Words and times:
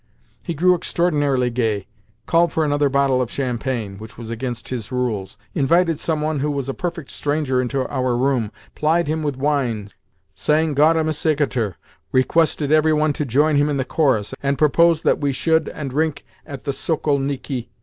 He 0.43 0.55
grew 0.55 0.73
extraordinarily 0.73 1.51
gay, 1.51 1.85
called 2.25 2.51
for 2.51 2.65
another 2.65 2.89
bottle 2.89 3.21
of 3.21 3.29
champagne 3.29 3.99
(which 3.99 4.17
was 4.17 4.31
against 4.31 4.69
his 4.69 4.91
rules), 4.91 5.37
invited 5.53 5.99
some 5.99 6.21
one 6.21 6.39
who 6.39 6.49
was 6.49 6.67
a 6.67 6.73
perfect 6.73 7.11
stranger 7.11 7.61
into 7.61 7.87
our 7.87 8.17
room, 8.17 8.51
plied 8.73 9.07
him 9.07 9.21
with 9.21 9.37
wine, 9.37 9.89
sang 10.33 10.73
"Gaudeamus 10.73 11.23
igitur," 11.23 11.75
requested 12.11 12.71
every 12.71 12.93
one 12.93 13.13
to 13.13 13.25
join 13.25 13.57
him 13.57 13.69
in 13.69 13.77
the 13.77 13.85
chorus, 13.85 14.33
and 14.41 14.57
proposed 14.57 15.03
that 15.03 15.19
we 15.21 15.31
should 15.31 15.69
and 15.69 15.93
rink 15.93 16.25
at 16.47 16.63
the 16.63 16.73
Sokolniki. 16.73 17.69